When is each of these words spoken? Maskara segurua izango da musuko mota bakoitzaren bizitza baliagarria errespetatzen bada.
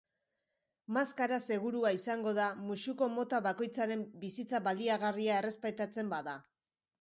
Maskara 0.95 1.37
segurua 1.55 1.91
izango 1.97 2.33
da 2.37 2.47
musuko 2.69 3.09
mota 3.17 3.41
bakoitzaren 3.49 4.03
bizitza 4.25 4.63
baliagarria 4.71 5.37
errespetatzen 5.43 6.11
bada. 6.17 6.37